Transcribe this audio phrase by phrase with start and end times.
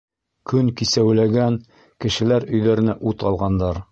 [0.51, 1.59] Көн кисәүләгән,
[2.05, 3.83] кешеләр өйҙәренә ут алғандар.